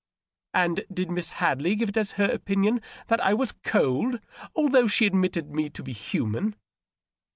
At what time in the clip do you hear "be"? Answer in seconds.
5.83-5.93